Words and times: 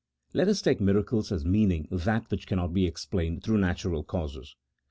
Let 0.33 0.47
us 0.47 0.63
take 0.63 0.81
miracle 0.81 1.19
as 1.29 1.45
meaning 1.45 1.87
that 1.91 2.31
which 2.31 2.47
cannot 2.47 2.73
be 2.73 2.87
ex 2.87 3.05
plained 3.05 3.43
through 3.43 3.59
natural 3.59 4.01
causes. 4.03 4.55